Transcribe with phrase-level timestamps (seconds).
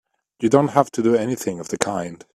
[0.39, 2.25] You don't have to do anything of the kind!